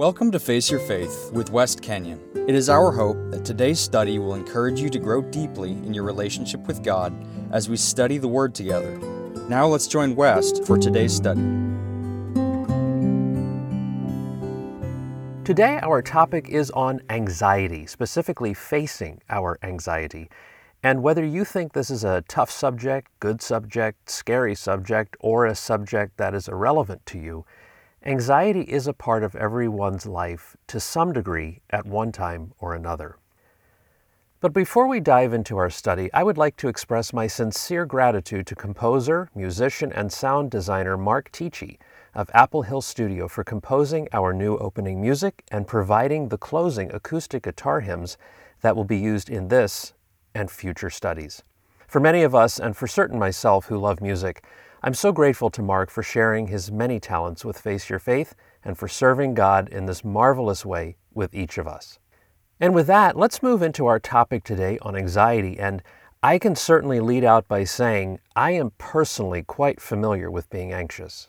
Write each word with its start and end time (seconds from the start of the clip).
Welcome 0.00 0.30
to 0.30 0.38
Face 0.38 0.70
Your 0.70 0.80
Faith 0.80 1.30
with 1.30 1.50
West 1.50 1.82
Kenyon. 1.82 2.18
It 2.48 2.54
is 2.54 2.70
our 2.70 2.90
hope 2.90 3.18
that 3.32 3.44
today's 3.44 3.78
study 3.78 4.18
will 4.18 4.34
encourage 4.34 4.80
you 4.80 4.88
to 4.88 4.98
grow 4.98 5.20
deeply 5.20 5.72
in 5.72 5.92
your 5.92 6.04
relationship 6.04 6.66
with 6.66 6.82
God 6.82 7.12
as 7.52 7.68
we 7.68 7.76
study 7.76 8.16
the 8.16 8.26
Word 8.26 8.54
together. 8.54 8.96
Now 9.50 9.66
let's 9.66 9.86
join 9.86 10.16
West 10.16 10.64
for 10.64 10.78
today's 10.78 11.14
study. 11.14 11.42
Today, 15.44 15.78
our 15.82 16.00
topic 16.00 16.48
is 16.48 16.70
on 16.70 17.02
anxiety, 17.10 17.86
specifically 17.86 18.54
facing 18.54 19.20
our 19.28 19.58
anxiety. 19.62 20.30
And 20.82 21.02
whether 21.02 21.26
you 21.26 21.44
think 21.44 21.74
this 21.74 21.90
is 21.90 22.04
a 22.04 22.24
tough 22.26 22.50
subject, 22.50 23.10
good 23.20 23.42
subject, 23.42 24.08
scary 24.08 24.54
subject, 24.54 25.18
or 25.20 25.44
a 25.44 25.54
subject 25.54 26.16
that 26.16 26.34
is 26.34 26.48
irrelevant 26.48 27.04
to 27.04 27.18
you, 27.18 27.44
Anxiety 28.04 28.62
is 28.62 28.86
a 28.86 28.94
part 28.94 29.22
of 29.22 29.36
everyone's 29.36 30.06
life 30.06 30.56
to 30.68 30.80
some 30.80 31.12
degree 31.12 31.60
at 31.68 31.84
one 31.84 32.12
time 32.12 32.54
or 32.58 32.74
another. 32.74 33.18
But 34.40 34.54
before 34.54 34.86
we 34.86 35.00
dive 35.00 35.34
into 35.34 35.58
our 35.58 35.68
study, 35.68 36.10
I 36.14 36.22
would 36.22 36.38
like 36.38 36.56
to 36.56 36.68
express 36.68 37.12
my 37.12 37.26
sincere 37.26 37.84
gratitude 37.84 38.46
to 38.46 38.54
composer, 38.54 39.28
musician, 39.34 39.92
and 39.92 40.10
sound 40.10 40.50
designer 40.50 40.96
Mark 40.96 41.30
Tichy 41.30 41.76
of 42.14 42.30
Apple 42.32 42.62
Hill 42.62 42.80
Studio 42.80 43.28
for 43.28 43.44
composing 43.44 44.08
our 44.14 44.32
new 44.32 44.56
opening 44.56 44.98
music 44.98 45.44
and 45.50 45.66
providing 45.66 46.30
the 46.30 46.38
closing 46.38 46.90
acoustic 46.92 47.42
guitar 47.42 47.80
hymns 47.80 48.16
that 48.62 48.74
will 48.74 48.84
be 48.84 48.96
used 48.96 49.28
in 49.28 49.48
this 49.48 49.92
and 50.34 50.50
future 50.50 50.88
studies. 50.88 51.42
For 51.86 52.00
many 52.00 52.22
of 52.22 52.34
us, 52.34 52.58
and 52.58 52.74
for 52.74 52.86
certain 52.86 53.18
myself 53.18 53.66
who 53.66 53.76
love 53.76 54.00
music, 54.00 54.42
I'm 54.82 54.94
so 54.94 55.12
grateful 55.12 55.50
to 55.50 55.60
Mark 55.60 55.90
for 55.90 56.02
sharing 56.02 56.46
his 56.46 56.72
many 56.72 56.98
talents 56.98 57.44
with 57.44 57.60
Face 57.60 57.90
Your 57.90 57.98
Faith 57.98 58.34
and 58.64 58.78
for 58.78 58.88
serving 58.88 59.34
God 59.34 59.68
in 59.68 59.84
this 59.84 60.02
marvelous 60.02 60.64
way 60.64 60.96
with 61.12 61.34
each 61.34 61.58
of 61.58 61.68
us. 61.68 61.98
And 62.58 62.74
with 62.74 62.86
that, 62.86 63.14
let's 63.14 63.42
move 63.42 63.60
into 63.60 63.84
our 63.84 64.00
topic 64.00 64.42
today 64.42 64.78
on 64.80 64.96
anxiety. 64.96 65.58
And 65.58 65.82
I 66.22 66.38
can 66.38 66.56
certainly 66.56 66.98
lead 66.98 67.24
out 67.24 67.46
by 67.46 67.64
saying 67.64 68.20
I 68.34 68.52
am 68.52 68.72
personally 68.78 69.42
quite 69.42 69.82
familiar 69.82 70.30
with 70.30 70.48
being 70.48 70.72
anxious. 70.72 71.28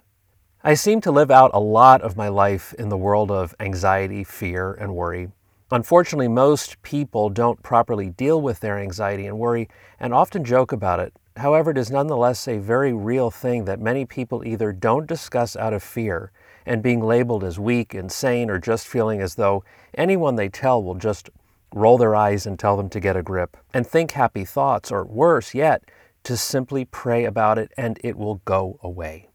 I 0.63 0.73
seem 0.73 1.01
to 1.01 1.11
live 1.11 1.29
out 1.29 1.51
a 1.53 1.59
lot 1.59 2.01
of 2.03 2.15
my 2.15 2.29
life 2.29 2.73
in 2.75 2.87
the 2.87 2.97
world 2.97 3.31
of 3.31 3.53
anxiety, 3.59 4.23
fear, 4.23 4.71
and 4.71 4.95
worry. 4.95 5.27
Unfortunately, 5.71 6.29
most 6.29 6.81
people 6.83 7.29
don't 7.29 7.61
properly 7.63 8.11
deal 8.11 8.41
with 8.41 8.61
their 8.61 8.79
anxiety 8.79 9.27
and 9.27 9.37
worry 9.37 9.67
and 9.99 10.13
often 10.13 10.45
joke 10.45 10.71
about 10.71 11.01
it 11.01 11.13
However, 11.37 11.71
it 11.71 11.77
is 11.77 11.89
nonetheless 11.89 12.47
a 12.47 12.57
very 12.57 12.93
real 12.93 13.31
thing 13.31 13.65
that 13.65 13.79
many 13.79 14.05
people 14.05 14.45
either 14.45 14.71
don't 14.71 15.07
discuss 15.07 15.55
out 15.55 15.73
of 15.73 15.81
fear 15.81 16.31
and 16.65 16.83
being 16.83 17.01
labeled 17.01 17.43
as 17.43 17.57
weak, 17.57 17.95
insane, 17.95 18.49
or 18.49 18.59
just 18.59 18.87
feeling 18.87 19.21
as 19.21 19.35
though 19.35 19.63
anyone 19.93 20.35
they 20.35 20.49
tell 20.49 20.83
will 20.83 20.95
just 20.95 21.29
roll 21.73 21.97
their 21.97 22.15
eyes 22.15 22.45
and 22.45 22.59
tell 22.59 22.75
them 22.75 22.89
to 22.89 22.99
get 22.99 23.15
a 23.15 23.23
grip, 23.23 23.55
and 23.73 23.87
think 23.87 24.11
happy 24.11 24.43
thoughts, 24.43 24.91
or 24.91 25.05
worse 25.05 25.53
yet, 25.53 25.83
to 26.23 26.35
simply 26.35 26.85
pray 26.85 27.23
about 27.25 27.57
it 27.57 27.71
and 27.77 27.99
it 28.03 28.17
will 28.17 28.35
go 28.45 28.77
away. 28.83 29.29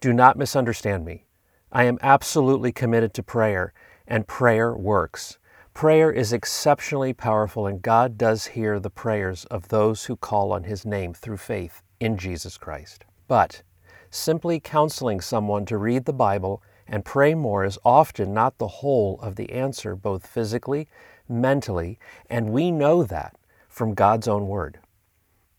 Do 0.00 0.12
not 0.12 0.38
misunderstand 0.38 1.04
me. 1.04 1.24
I 1.72 1.84
am 1.84 1.98
absolutely 2.02 2.72
committed 2.72 3.14
to 3.14 3.22
prayer, 3.22 3.72
and 4.06 4.26
prayer 4.26 4.74
works. 4.74 5.38
Prayer 5.74 6.10
is 6.10 6.32
exceptionally 6.32 7.12
powerful, 7.12 7.66
and 7.66 7.80
God 7.80 8.18
does 8.18 8.48
hear 8.48 8.78
the 8.78 8.90
prayers 8.90 9.44
of 9.46 9.68
those 9.68 10.04
who 10.04 10.16
call 10.16 10.52
on 10.52 10.64
His 10.64 10.84
name 10.84 11.14
through 11.14 11.38
faith 11.38 11.82
in 12.00 12.18
Jesus 12.18 12.58
Christ. 12.58 13.04
But 13.28 13.62
simply 14.10 14.60
counseling 14.60 15.20
someone 15.20 15.64
to 15.66 15.78
read 15.78 16.04
the 16.04 16.12
Bible 16.12 16.62
and 16.86 17.04
pray 17.04 17.34
more 17.34 17.64
is 17.64 17.78
often 17.84 18.34
not 18.34 18.58
the 18.58 18.66
whole 18.66 19.18
of 19.22 19.36
the 19.36 19.52
answer, 19.52 19.94
both 19.94 20.26
physically, 20.26 20.88
mentally, 21.28 21.98
and 22.28 22.50
we 22.50 22.70
know 22.70 23.04
that 23.04 23.36
from 23.68 23.94
God's 23.94 24.26
own 24.26 24.48
Word. 24.48 24.80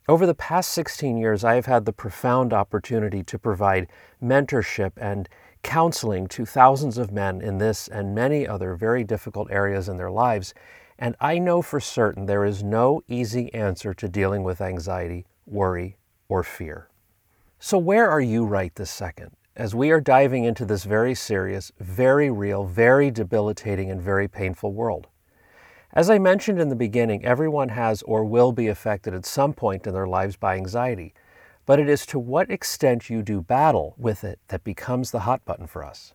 Over 0.09 0.25
the 0.25 0.35
past 0.35 0.71
16 0.71 1.15
years, 1.17 1.45
I 1.45 1.55
have 1.55 1.67
had 1.67 1.85
the 1.85 1.93
profound 1.93 2.51
opportunity 2.51 3.23
to 3.23 3.39
provide 3.39 3.87
mentorship 4.21 4.91
and 4.97 5.29
counseling 5.63 6.27
to 6.27 6.45
thousands 6.45 6.97
of 6.97 7.11
men 7.11 7.41
in 7.41 7.57
this 7.57 7.87
and 7.87 8.15
many 8.15 8.47
other 8.47 8.75
very 8.75 9.03
difficult 9.03 9.49
areas 9.51 9.87
in 9.87 9.97
their 9.97 10.11
lives, 10.11 10.53
and 10.97 11.15
I 11.19 11.39
know 11.39 11.61
for 11.61 11.79
certain 11.79 12.25
there 12.25 12.45
is 12.45 12.63
no 12.63 13.01
easy 13.07 13.53
answer 13.53 13.93
to 13.93 14.07
dealing 14.07 14.43
with 14.43 14.61
anxiety, 14.61 15.25
worry, 15.45 15.97
or 16.29 16.43
fear. 16.43 16.89
So, 17.59 17.77
where 17.77 18.09
are 18.09 18.21
you 18.21 18.45
right 18.45 18.73
this 18.75 18.91
second? 18.91 19.31
As 19.55 19.75
we 19.75 19.91
are 19.91 19.99
diving 19.99 20.43
into 20.45 20.65
this 20.65 20.83
very 20.83 21.13
serious, 21.13 21.71
very 21.79 22.31
real, 22.31 22.65
very 22.65 23.11
debilitating, 23.11 23.91
and 23.91 24.01
very 24.01 24.27
painful 24.27 24.73
world. 24.73 25.07
As 25.93 26.09
I 26.09 26.19
mentioned 26.19 26.59
in 26.59 26.69
the 26.69 26.75
beginning, 26.75 27.25
everyone 27.25 27.69
has 27.69 28.01
or 28.03 28.23
will 28.23 28.51
be 28.51 28.67
affected 28.67 29.13
at 29.13 29.25
some 29.25 29.53
point 29.53 29.85
in 29.85 29.93
their 29.93 30.07
lives 30.07 30.37
by 30.37 30.55
anxiety 30.55 31.13
but 31.71 31.79
it 31.79 31.87
is 31.87 32.05
to 32.05 32.19
what 32.19 32.51
extent 32.51 33.09
you 33.09 33.21
do 33.21 33.39
battle 33.39 33.95
with 33.97 34.25
it 34.25 34.37
that 34.49 34.61
becomes 34.61 35.11
the 35.11 35.21
hot 35.21 35.45
button 35.45 35.65
for 35.65 35.85
us. 35.85 36.13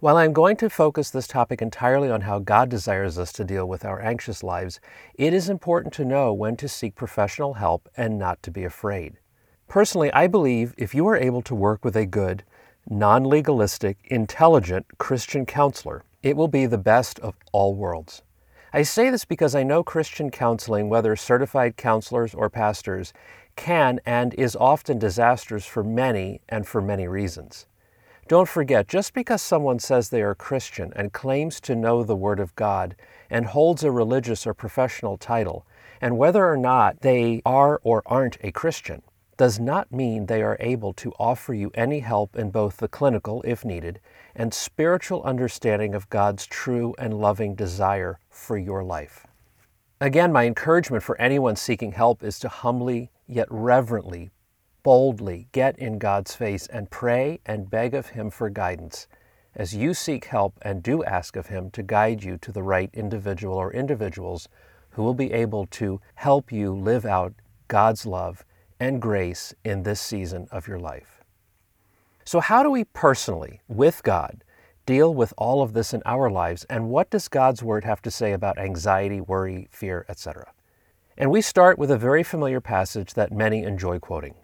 While 0.00 0.18
I'm 0.18 0.34
going 0.34 0.58
to 0.58 0.68
focus 0.68 1.08
this 1.08 1.26
topic 1.26 1.62
entirely 1.62 2.10
on 2.10 2.20
how 2.20 2.40
God 2.40 2.68
desires 2.68 3.18
us 3.18 3.32
to 3.32 3.42
deal 3.42 3.66
with 3.66 3.86
our 3.86 4.02
anxious 4.02 4.42
lives, 4.42 4.80
it 5.14 5.32
is 5.32 5.48
important 5.48 5.94
to 5.94 6.04
know 6.04 6.34
when 6.34 6.58
to 6.58 6.68
seek 6.68 6.94
professional 6.94 7.54
help 7.54 7.88
and 7.96 8.18
not 8.18 8.42
to 8.42 8.50
be 8.50 8.64
afraid. 8.64 9.14
Personally, 9.66 10.12
I 10.12 10.26
believe 10.26 10.74
if 10.76 10.94
you 10.94 11.08
are 11.08 11.16
able 11.16 11.40
to 11.40 11.54
work 11.54 11.86
with 11.86 11.96
a 11.96 12.04
good, 12.04 12.44
non 12.86 13.24
legalistic, 13.24 13.96
intelligent 14.10 14.98
Christian 14.98 15.46
counselor, 15.46 16.04
it 16.22 16.36
will 16.36 16.48
be 16.48 16.66
the 16.66 16.76
best 16.76 17.18
of 17.20 17.34
all 17.52 17.74
worlds. 17.74 18.20
I 18.70 18.82
say 18.82 19.08
this 19.08 19.24
because 19.24 19.54
I 19.54 19.62
know 19.62 19.82
Christian 19.82 20.30
counseling, 20.30 20.90
whether 20.90 21.16
certified 21.16 21.78
counselors 21.78 22.34
or 22.34 22.50
pastors, 22.50 23.14
can 23.58 24.00
and 24.06 24.32
is 24.34 24.56
often 24.56 24.98
disastrous 24.98 25.66
for 25.66 25.82
many 25.82 26.40
and 26.48 26.66
for 26.66 26.80
many 26.80 27.06
reasons. 27.06 27.66
Don't 28.28 28.48
forget, 28.48 28.88
just 28.88 29.12
because 29.12 29.42
someone 29.42 29.78
says 29.78 30.08
they 30.08 30.22
are 30.22 30.34
Christian 30.34 30.92
and 30.94 31.12
claims 31.12 31.60
to 31.62 31.74
know 31.74 32.02
the 32.02 32.16
Word 32.16 32.40
of 32.40 32.54
God 32.54 32.94
and 33.28 33.46
holds 33.46 33.82
a 33.82 33.90
religious 33.90 34.46
or 34.46 34.54
professional 34.54 35.16
title, 35.16 35.66
and 36.00 36.16
whether 36.16 36.46
or 36.46 36.56
not 36.56 37.00
they 37.00 37.42
are 37.44 37.80
or 37.82 38.02
aren't 38.06 38.38
a 38.42 38.52
Christian, 38.52 39.02
does 39.38 39.58
not 39.58 39.90
mean 39.90 40.26
they 40.26 40.42
are 40.42 40.56
able 40.60 40.92
to 40.92 41.12
offer 41.18 41.54
you 41.54 41.70
any 41.74 42.00
help 42.00 42.36
in 42.36 42.50
both 42.50 42.76
the 42.76 42.88
clinical, 42.88 43.42
if 43.46 43.64
needed, 43.64 43.98
and 44.34 44.54
spiritual 44.54 45.22
understanding 45.22 45.94
of 45.94 46.10
God's 46.10 46.46
true 46.46 46.94
and 46.98 47.14
loving 47.14 47.54
desire 47.54 48.20
for 48.30 48.56
your 48.56 48.84
life. 48.84 49.26
Again, 50.00 50.32
my 50.32 50.44
encouragement 50.44 51.02
for 51.02 51.20
anyone 51.20 51.56
seeking 51.56 51.92
help 51.92 52.22
is 52.22 52.38
to 52.40 52.48
humbly 52.48 53.10
yet 53.28 53.46
reverently, 53.50 54.30
boldly 54.82 55.48
get 55.52 55.78
in 55.78 55.98
God's 55.98 56.34
face 56.34 56.66
and 56.66 56.90
pray 56.90 57.40
and 57.46 57.70
beg 57.70 57.94
of 57.94 58.08
Him 58.08 58.30
for 58.30 58.48
guidance 58.50 59.06
as 59.54 59.74
you 59.74 59.92
seek 59.92 60.26
help 60.26 60.58
and 60.62 60.82
do 60.82 61.04
ask 61.04 61.36
of 61.36 61.48
Him 61.48 61.70
to 61.72 61.82
guide 61.82 62.22
you 62.22 62.38
to 62.38 62.52
the 62.52 62.62
right 62.62 62.90
individual 62.94 63.56
or 63.56 63.72
individuals 63.72 64.48
who 64.90 65.02
will 65.02 65.14
be 65.14 65.32
able 65.32 65.66
to 65.66 66.00
help 66.14 66.50
you 66.50 66.72
live 66.72 67.04
out 67.04 67.34
God's 67.66 68.06
love 68.06 68.44
and 68.80 69.02
grace 69.02 69.54
in 69.64 69.82
this 69.82 70.00
season 70.00 70.48
of 70.50 70.68
your 70.68 70.78
life. 70.78 71.22
So, 72.24 72.40
how 72.40 72.62
do 72.62 72.70
we 72.70 72.84
personally, 72.84 73.60
with 73.68 74.02
God, 74.02 74.44
deal 74.86 75.14
with 75.14 75.34
all 75.36 75.62
of 75.62 75.72
this 75.72 75.92
in 75.92 76.02
our 76.06 76.30
lives, 76.30 76.64
and 76.70 76.88
what 76.88 77.10
does 77.10 77.28
God's 77.28 77.62
Word 77.62 77.84
have 77.84 78.02
to 78.02 78.10
say 78.10 78.32
about 78.32 78.58
anxiety, 78.58 79.20
worry, 79.20 79.68
fear, 79.70 80.06
etc.? 80.08 80.52
And 81.20 81.32
we 81.32 81.40
start 81.40 81.80
with 81.80 81.90
a 81.90 81.98
very 81.98 82.22
familiar 82.22 82.60
passage 82.60 83.14
that 83.14 83.32
many 83.32 83.64
enjoy 83.64 83.98
quoting 83.98 84.36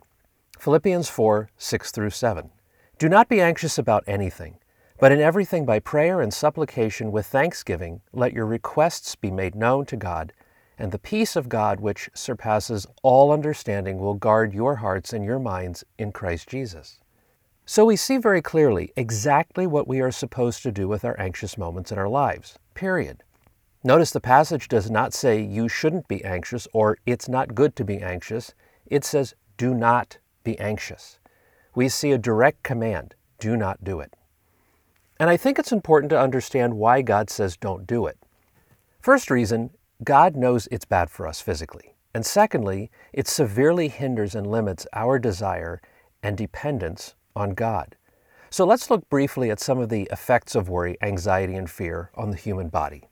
Philippians 0.58 1.08
4 1.08 1.48
6 1.56 1.92
through 1.92 2.10
7. 2.10 2.50
Do 2.98 3.08
not 3.08 3.28
be 3.28 3.40
anxious 3.40 3.78
about 3.78 4.02
anything, 4.08 4.58
but 4.98 5.12
in 5.12 5.20
everything 5.20 5.64
by 5.64 5.78
prayer 5.78 6.20
and 6.20 6.34
supplication 6.34 7.12
with 7.12 7.26
thanksgiving, 7.26 8.00
let 8.12 8.32
your 8.32 8.46
requests 8.46 9.14
be 9.14 9.30
made 9.30 9.54
known 9.54 9.86
to 9.86 9.96
God, 9.96 10.32
and 10.76 10.90
the 10.90 10.98
peace 10.98 11.36
of 11.36 11.48
God, 11.48 11.78
which 11.78 12.10
surpasses 12.12 12.88
all 13.04 13.30
understanding, 13.30 13.98
will 13.98 14.14
guard 14.14 14.52
your 14.52 14.74
hearts 14.74 15.12
and 15.12 15.24
your 15.24 15.38
minds 15.38 15.84
in 15.96 16.10
Christ 16.10 16.48
Jesus. 16.48 16.98
So 17.64 17.84
we 17.84 17.94
see 17.94 18.16
very 18.16 18.42
clearly 18.42 18.92
exactly 18.96 19.68
what 19.68 19.86
we 19.86 20.00
are 20.00 20.10
supposed 20.10 20.64
to 20.64 20.72
do 20.72 20.88
with 20.88 21.04
our 21.04 21.18
anxious 21.20 21.56
moments 21.56 21.92
in 21.92 21.98
our 21.98 22.08
lives, 22.08 22.58
period. 22.74 23.22
Notice 23.86 24.12
the 24.12 24.20
passage 24.20 24.68
does 24.68 24.90
not 24.90 25.12
say 25.12 25.42
you 25.42 25.68
shouldn't 25.68 26.08
be 26.08 26.24
anxious 26.24 26.66
or 26.72 26.96
it's 27.04 27.28
not 27.28 27.54
good 27.54 27.76
to 27.76 27.84
be 27.84 27.98
anxious. 27.98 28.54
It 28.86 29.04
says 29.04 29.34
do 29.58 29.74
not 29.74 30.16
be 30.42 30.58
anxious. 30.58 31.18
We 31.74 31.90
see 31.90 32.10
a 32.12 32.18
direct 32.18 32.62
command 32.62 33.14
do 33.38 33.58
not 33.58 33.84
do 33.84 34.00
it. 34.00 34.14
And 35.20 35.28
I 35.28 35.36
think 35.36 35.58
it's 35.58 35.70
important 35.70 36.08
to 36.10 36.18
understand 36.18 36.78
why 36.78 37.02
God 37.02 37.28
says 37.28 37.58
don't 37.58 37.86
do 37.86 38.06
it. 38.06 38.16
First 39.02 39.30
reason, 39.30 39.68
God 40.02 40.34
knows 40.34 40.66
it's 40.70 40.86
bad 40.86 41.10
for 41.10 41.26
us 41.26 41.42
physically. 41.42 41.94
And 42.14 42.24
secondly, 42.24 42.90
it 43.12 43.28
severely 43.28 43.88
hinders 43.88 44.34
and 44.34 44.46
limits 44.46 44.86
our 44.94 45.18
desire 45.18 45.82
and 46.22 46.38
dependence 46.38 47.16
on 47.36 47.50
God. 47.50 47.96
So 48.48 48.64
let's 48.64 48.88
look 48.88 49.06
briefly 49.10 49.50
at 49.50 49.60
some 49.60 49.78
of 49.78 49.90
the 49.90 50.08
effects 50.10 50.54
of 50.54 50.70
worry, 50.70 50.96
anxiety, 51.02 51.54
and 51.54 51.68
fear 51.68 52.10
on 52.14 52.30
the 52.30 52.36
human 52.36 52.68
body. 52.68 53.08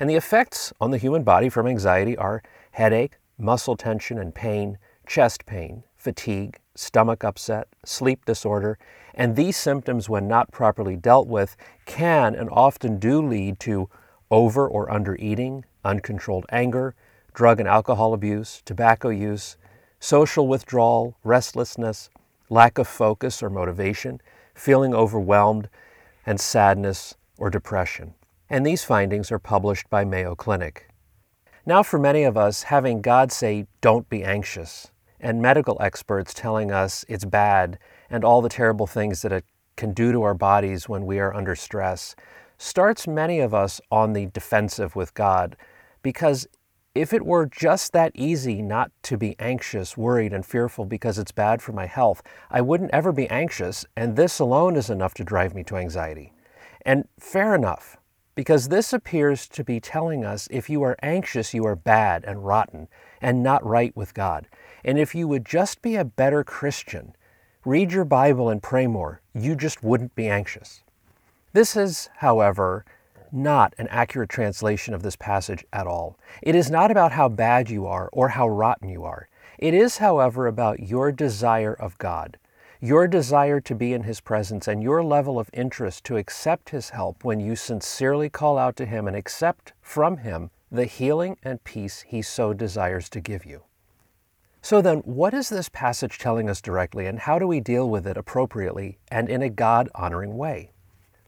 And 0.00 0.10
the 0.10 0.16
effects 0.16 0.72
on 0.80 0.90
the 0.90 0.98
human 0.98 1.22
body 1.22 1.48
from 1.48 1.66
anxiety 1.66 2.16
are 2.16 2.42
headache, 2.72 3.18
muscle 3.38 3.76
tension 3.76 4.18
and 4.18 4.34
pain, 4.34 4.78
chest 5.06 5.46
pain, 5.46 5.84
fatigue, 5.96 6.58
stomach 6.74 7.22
upset, 7.22 7.68
sleep 7.84 8.24
disorder, 8.24 8.78
and 9.14 9.36
these 9.36 9.56
symptoms, 9.56 10.08
when 10.08 10.26
not 10.26 10.50
properly 10.50 10.96
dealt 10.96 11.28
with, 11.28 11.56
can 11.86 12.34
and 12.34 12.50
often 12.50 12.98
do 12.98 13.24
lead 13.24 13.60
to 13.60 13.88
over 14.30 14.66
or 14.66 14.90
under 14.90 15.14
eating, 15.16 15.64
uncontrolled 15.84 16.46
anger, 16.50 16.96
drug 17.32 17.60
and 17.60 17.68
alcohol 17.68 18.12
abuse, 18.12 18.62
tobacco 18.64 19.10
use, 19.10 19.56
social 20.00 20.48
withdrawal, 20.48 21.16
restlessness, 21.22 22.10
lack 22.50 22.78
of 22.78 22.88
focus 22.88 23.42
or 23.42 23.50
motivation, 23.50 24.20
feeling 24.54 24.92
overwhelmed, 24.92 25.68
and 26.26 26.40
sadness 26.40 27.14
or 27.38 27.50
depression. 27.50 28.14
And 28.50 28.64
these 28.64 28.84
findings 28.84 29.32
are 29.32 29.38
published 29.38 29.88
by 29.88 30.04
Mayo 30.04 30.34
Clinic. 30.34 30.88
Now, 31.66 31.82
for 31.82 31.98
many 31.98 32.24
of 32.24 32.36
us, 32.36 32.64
having 32.64 33.00
God 33.00 33.32
say, 33.32 33.66
don't 33.80 34.08
be 34.08 34.22
anxious, 34.22 34.90
and 35.18 35.40
medical 35.40 35.78
experts 35.80 36.34
telling 36.34 36.70
us 36.70 37.04
it's 37.08 37.24
bad 37.24 37.78
and 38.10 38.24
all 38.24 38.42
the 38.42 38.50
terrible 38.50 38.86
things 38.86 39.22
that 39.22 39.32
it 39.32 39.44
can 39.76 39.92
do 39.92 40.12
to 40.12 40.22
our 40.22 40.34
bodies 40.34 40.88
when 40.88 41.06
we 41.06 41.18
are 41.18 41.34
under 41.34 41.56
stress 41.56 42.14
starts 42.58 43.08
many 43.08 43.40
of 43.40 43.52
us 43.52 43.80
on 43.90 44.12
the 44.12 44.26
defensive 44.26 44.94
with 44.94 45.14
God 45.14 45.56
because 46.02 46.46
if 46.94 47.12
it 47.12 47.24
were 47.26 47.46
just 47.46 47.92
that 47.92 48.12
easy 48.14 48.62
not 48.62 48.92
to 49.02 49.16
be 49.16 49.34
anxious, 49.40 49.96
worried, 49.96 50.32
and 50.32 50.46
fearful 50.46 50.84
because 50.84 51.18
it's 51.18 51.32
bad 51.32 51.60
for 51.60 51.72
my 51.72 51.86
health, 51.86 52.22
I 52.50 52.60
wouldn't 52.60 52.92
ever 52.92 53.10
be 53.10 53.28
anxious, 53.30 53.84
and 53.96 54.14
this 54.14 54.38
alone 54.38 54.76
is 54.76 54.90
enough 54.90 55.12
to 55.14 55.24
drive 55.24 55.56
me 55.56 55.64
to 55.64 55.76
anxiety. 55.76 56.32
And 56.86 57.08
fair 57.18 57.52
enough, 57.54 57.96
because 58.34 58.68
this 58.68 58.92
appears 58.92 59.48
to 59.48 59.64
be 59.64 59.80
telling 59.80 60.24
us 60.24 60.48
if 60.50 60.68
you 60.68 60.82
are 60.82 60.96
anxious, 61.02 61.54
you 61.54 61.64
are 61.64 61.76
bad 61.76 62.24
and 62.24 62.46
rotten 62.46 62.88
and 63.20 63.42
not 63.42 63.64
right 63.64 63.96
with 63.96 64.14
God. 64.14 64.46
And 64.84 64.98
if 64.98 65.14
you 65.14 65.28
would 65.28 65.44
just 65.44 65.82
be 65.82 65.96
a 65.96 66.04
better 66.04 66.44
Christian, 66.44 67.14
read 67.64 67.92
your 67.92 68.04
Bible 68.04 68.48
and 68.48 68.62
pray 68.62 68.86
more, 68.86 69.20
you 69.34 69.54
just 69.54 69.82
wouldn't 69.82 70.14
be 70.14 70.28
anxious. 70.28 70.82
This 71.52 71.76
is, 71.76 72.10
however, 72.16 72.84
not 73.30 73.74
an 73.78 73.88
accurate 73.88 74.30
translation 74.30 74.94
of 74.94 75.02
this 75.02 75.16
passage 75.16 75.64
at 75.72 75.86
all. 75.86 76.18
It 76.42 76.54
is 76.54 76.70
not 76.70 76.90
about 76.90 77.12
how 77.12 77.28
bad 77.28 77.70
you 77.70 77.86
are 77.86 78.08
or 78.12 78.28
how 78.30 78.48
rotten 78.48 78.88
you 78.88 79.04
are. 79.04 79.28
It 79.58 79.74
is, 79.74 79.98
however, 79.98 80.46
about 80.46 80.80
your 80.80 81.12
desire 81.12 81.74
of 81.74 81.96
God, 81.98 82.38
your 82.80 83.06
desire 83.06 83.60
to 83.60 83.74
be 83.74 83.92
in 83.92 84.02
His 84.02 84.20
presence, 84.20 84.68
and 84.68 84.82
your 84.82 85.02
level 85.02 85.38
of 85.38 85.50
interest 85.52 86.04
to 86.04 86.16
accept 86.16 86.70
His 86.70 86.90
help 86.90 87.24
when 87.24 87.40
you 87.40 87.56
sincerely 87.56 88.28
call 88.28 88.58
out 88.58 88.76
to 88.76 88.86
Him 88.86 89.06
and 89.06 89.16
accept 89.16 89.72
from 89.80 90.18
Him 90.18 90.50
the 90.70 90.86
healing 90.86 91.36
and 91.42 91.62
peace 91.64 92.04
He 92.06 92.22
so 92.22 92.52
desires 92.52 93.08
to 93.10 93.20
give 93.20 93.44
you. 93.44 93.62
So 94.62 94.80
then, 94.80 94.98
what 95.00 95.34
is 95.34 95.50
this 95.50 95.68
passage 95.68 96.18
telling 96.18 96.48
us 96.48 96.62
directly, 96.62 97.06
and 97.06 97.18
how 97.18 97.38
do 97.38 97.46
we 97.46 97.60
deal 97.60 97.88
with 97.88 98.06
it 98.06 98.16
appropriately 98.16 98.98
and 99.08 99.28
in 99.28 99.42
a 99.42 99.50
God 99.50 99.90
honoring 99.94 100.36
way? 100.36 100.70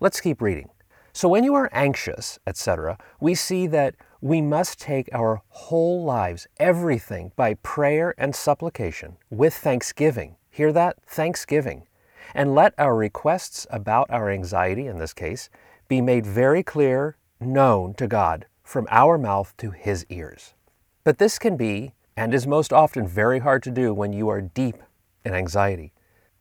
Let's 0.00 0.20
keep 0.20 0.40
reading. 0.40 0.70
So 1.12 1.28
when 1.28 1.44
you 1.44 1.54
are 1.54 1.70
anxious, 1.72 2.38
etc., 2.46 2.98
we 3.20 3.34
see 3.34 3.66
that 3.68 3.94
we 4.20 4.42
must 4.42 4.80
take 4.80 5.08
our 5.12 5.40
whole 5.48 6.04
lives, 6.04 6.46
everything, 6.58 7.32
by 7.36 7.54
prayer 7.54 8.14
and 8.18 8.34
supplication 8.34 9.16
with 9.30 9.54
thanksgiving. 9.54 10.36
Hear 10.56 10.72
that? 10.72 10.96
Thanksgiving. 11.06 11.86
And 12.34 12.54
let 12.54 12.72
our 12.78 12.96
requests 12.96 13.66
about 13.68 14.10
our 14.10 14.30
anxiety, 14.30 14.86
in 14.86 14.96
this 14.96 15.12
case, 15.12 15.50
be 15.86 16.00
made 16.00 16.24
very 16.24 16.62
clear, 16.62 17.18
known 17.38 17.92
to 17.96 18.06
God 18.06 18.46
from 18.64 18.88
our 18.90 19.18
mouth 19.18 19.52
to 19.58 19.72
His 19.72 20.06
ears. 20.08 20.54
But 21.04 21.18
this 21.18 21.38
can 21.38 21.58
be, 21.58 21.92
and 22.16 22.32
is 22.32 22.46
most 22.46 22.72
often 22.72 23.06
very 23.06 23.40
hard 23.40 23.62
to 23.64 23.70
do 23.70 23.92
when 23.92 24.14
you 24.14 24.30
are 24.30 24.40
deep 24.40 24.76
in 25.26 25.34
anxiety. 25.34 25.92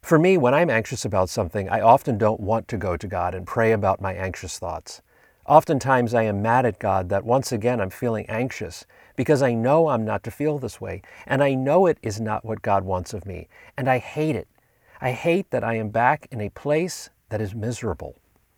For 0.01 0.17
me, 0.17 0.37
when 0.37 0.53
I'm 0.53 0.69
anxious 0.69 1.03
about 1.03 1.27
something, 1.27 1.67
I 1.67 1.81
often 1.81 2.17
don't 2.17 2.39
want 2.39 2.69
to 2.69 2.77
go 2.77 2.95
to 2.95 3.07
God 3.07 3.35
and 3.35 3.45
pray 3.45 3.73
about 3.73 3.99
my 3.99 4.13
anxious 4.13 4.57
thoughts. 4.57 5.01
Oftentimes, 5.47 6.15
I 6.15 6.23
am 6.23 6.41
mad 6.41 6.65
at 6.65 6.79
God 6.79 7.09
that 7.09 7.23
once 7.23 7.51
again 7.51 7.79
I'm 7.79 7.91
feeling 7.91 8.25
anxious 8.27 8.85
because 9.15 9.43
I 9.43 9.53
know 9.53 9.89
I'm 9.89 10.03
not 10.03 10.23
to 10.23 10.31
feel 10.31 10.57
this 10.57 10.81
way, 10.81 11.03
and 11.27 11.43
I 11.43 11.53
know 11.53 11.85
it 11.85 11.99
is 12.01 12.19
not 12.19 12.43
what 12.43 12.63
God 12.63 12.83
wants 12.83 13.13
of 13.13 13.27
me, 13.27 13.47
and 13.77 13.87
I 13.87 13.99
hate 13.99 14.35
it. 14.35 14.47
I 14.99 15.11
hate 15.11 15.51
that 15.51 15.63
I 15.63 15.75
am 15.75 15.89
back 15.89 16.27
in 16.31 16.41
a 16.41 16.49
place 16.49 17.11
that 17.29 17.41
is 17.41 17.53
miserable. 17.53 18.15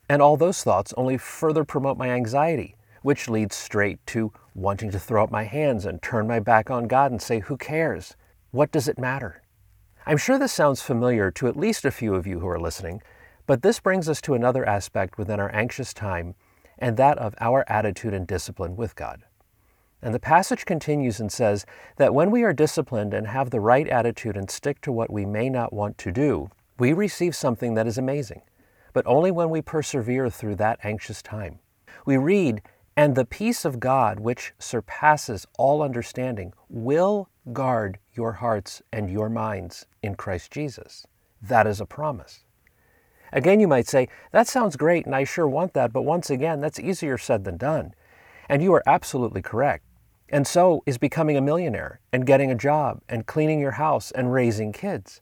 And 0.07 0.22
all 0.22 0.38
those 0.38 0.63
thoughts 0.63 0.94
only 0.95 1.18
further 1.18 1.66
promote 1.66 1.98
my 1.98 2.10
anxiety, 2.10 2.78
which 3.01 3.28
leads 3.28 3.56
straight 3.56 4.00
to 4.07 4.31
wanting 4.56 4.89
to 4.92 5.00
throw 5.00 5.25
up 5.25 5.31
my 5.31 5.44
hands 5.44 5.86
and 5.86 6.01
turn 6.01 6.25
my 6.25 6.39
back 6.39 6.72
on 6.72 6.88
God 6.88 7.12
and 7.12 7.22
say, 7.22 7.39
Who 7.39 7.57
cares? 7.57 8.16
What 8.51 8.72
does 8.72 8.88
it 8.88 8.98
matter? 8.98 9.42
I'm 10.06 10.18
sure 10.18 10.39
this 10.39 10.54
sounds 10.54 10.81
familiar 10.81 11.31
to 11.31 11.48
at 11.48 11.57
least 11.57 11.84
a 11.84 11.92
few 11.92 12.16
of 12.16 12.25
you 12.25 12.39
who 12.39 12.48
are 12.48 12.60
listening, 12.60 13.01
but 13.45 13.62
this 13.62 13.81
brings 13.81 14.07
us 14.07 14.22
to 14.22 14.36
another 14.36 14.66
aspect 14.66 15.18
within 15.18 15.42
our 15.42 15.54
anxious 15.54 15.94
time, 15.94 16.36
and 16.79 16.97
that 16.97 17.18
of 17.18 17.35
our 17.39 17.65
attitude 17.68 18.13
and 18.13 18.27
discipline 18.27 18.75
with 18.75 18.95
God. 18.95 19.24
And 20.01 20.13
the 20.13 20.19
passage 20.19 20.65
continues 20.65 21.19
and 21.19 21.31
says 21.31 21.65
that 21.95 22.13
when 22.13 22.29
we 22.29 22.44
are 22.44 22.53
disciplined 22.53 23.13
and 23.13 23.27
have 23.27 23.50
the 23.50 23.59
right 23.59 23.88
attitude 23.88 24.38
and 24.38 24.50
stick 24.50 24.79
to 24.81 24.91
what 24.91 25.12
we 25.12 25.25
may 25.25 25.50
not 25.50 25.74
want 25.74 25.97
to 26.00 26.12
do, 26.12 26.50
we 26.77 26.94
receive 26.94 27.35
something 27.35 27.74
that 27.74 27.88
is 27.88 27.97
amazing, 27.97 28.44
but 28.94 29.07
only 29.07 29.31
when 29.31 29.50
we 29.50 29.62
persevere 29.62 30.29
through 30.29 30.56
that 30.56 30.79
anxious 30.83 31.24
time. 31.24 31.59
We 32.06 32.18
read, 32.18 32.62
And 32.95 33.15
the 33.15 33.25
peace 33.25 33.65
of 33.65 33.79
God, 33.79 34.19
which 34.19 34.53
surpasses 34.59 35.47
all 35.57 35.81
understanding, 35.81 36.53
will 36.69 37.29
guard 37.51 37.97
your 38.13 38.33
hearts 38.33 38.83
and 38.94 39.09
your 39.09 39.29
minds 39.29 39.88
in 40.03 40.15
Christ 40.15 40.51
Jesus. 40.51 41.07
That 41.41 41.65
is 41.65 41.81
a 41.81 41.85
promise. 41.85 42.44
Again, 43.31 43.59
you 43.59 43.68
might 43.68 43.88
say, 43.88 44.07
that 44.31 44.47
sounds 44.47 44.75
great 44.75 45.06
and 45.06 45.15
I 45.15 45.24
sure 45.24 45.47
want 45.47 45.74
that, 45.74 45.91
but 45.91 46.03
once 46.03 46.29
again, 46.29 46.62
that's 46.62 46.79
easier 46.79 47.18
said 47.18 47.44
than 47.44 47.57
done. 47.57 47.94
And 48.50 48.62
you 48.63 48.74
are 48.74 48.83
absolutely 48.88 49.41
correct. 49.41 49.83
And 50.29 50.45
so 50.45 50.83
is 50.85 50.97
becoming 50.97 51.38
a 51.38 51.41
millionaire 51.41 52.01
and 52.12 52.25
getting 52.25 52.51
a 52.51 52.56
job 52.56 53.01
and 53.07 53.25
cleaning 53.25 53.59
your 53.59 53.71
house 53.71 54.12
and 54.12 54.33
raising 54.33 54.74
kids. 54.74 55.21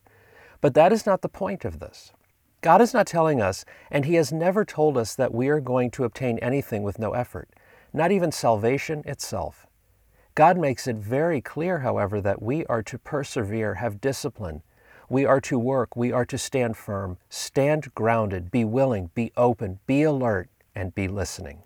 But 0.60 0.74
that 0.74 0.92
is 0.92 1.06
not 1.06 1.22
the 1.22 1.28
point 1.28 1.64
of 1.64 1.78
this. 1.78 2.12
God 2.60 2.80
is 2.80 2.92
not 2.92 3.06
telling 3.06 3.40
us, 3.40 3.64
and 3.90 4.04
He 4.04 4.14
has 4.14 4.32
never 4.32 4.64
told 4.64 4.96
us 4.96 5.14
that 5.14 5.32
we 5.32 5.48
are 5.48 5.60
going 5.60 5.90
to 5.92 6.04
obtain 6.04 6.38
anything 6.38 6.82
with 6.82 6.98
no 6.98 7.12
effort, 7.12 7.48
not 7.92 8.10
even 8.10 8.32
salvation 8.32 9.02
itself. 9.04 9.66
God 10.34 10.58
makes 10.58 10.86
it 10.86 10.96
very 10.96 11.40
clear, 11.40 11.78
however, 11.78 12.20
that 12.20 12.42
we 12.42 12.66
are 12.66 12.82
to 12.82 12.98
persevere, 12.98 13.74
have 13.74 14.00
discipline. 14.00 14.62
We 15.08 15.24
are 15.24 15.40
to 15.42 15.58
work, 15.58 15.94
we 15.94 16.10
are 16.10 16.24
to 16.26 16.36
stand 16.36 16.76
firm, 16.76 17.18
stand 17.28 17.94
grounded, 17.94 18.50
be 18.50 18.64
willing, 18.64 19.10
be 19.14 19.32
open, 19.36 19.78
be 19.86 20.02
alert, 20.02 20.48
and 20.74 20.94
be 20.94 21.06
listening. 21.06 21.62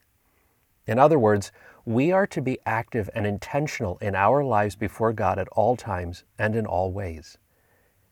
In 0.87 0.99
other 0.99 1.19
words, 1.19 1.51
we 1.87 2.13
are 2.13 2.27
to 2.27 2.43
be 2.43 2.59
active 2.67 3.09
and 3.15 3.27
intentional 3.27 3.97
in 3.99 4.15
our 4.15 4.45
lives 4.45 4.77
before 4.77 5.13
God 5.15 5.39
at 5.39 5.49
all 5.49 5.77
times 5.77 6.25
and 6.39 6.55
in 6.55 6.67
all 6.67 6.93
ways. 6.93 7.39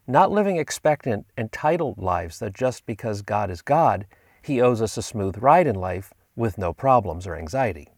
Not 0.06 0.30
living 0.30 0.56
expectant, 0.56 1.26
entitled 1.36 1.98
lives 1.98 2.38
that 2.38 2.54
just 2.54 2.86
because 2.86 3.20
God 3.20 3.50
is 3.50 3.60
God, 3.60 4.06
He 4.40 4.62
owes 4.62 4.80
us 4.80 4.96
a 4.96 5.02
smooth 5.02 5.36
ride 5.38 5.66
in 5.66 5.74
life 5.74 6.14
with 6.34 6.56
no 6.56 6.72
problems 6.72 7.26
or 7.26 7.36
anxiety. 7.36 7.88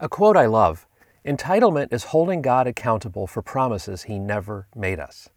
A 0.00 0.08
quote 0.08 0.36
I 0.36 0.46
love 0.46 0.86
Entitlement 1.24 1.92
is 1.92 2.04
holding 2.04 2.42
God 2.42 2.66
accountable 2.66 3.28
for 3.28 3.42
promises 3.42 4.02
He 4.02 4.18
never 4.18 4.66
made 4.74 4.98
us. 4.98 5.28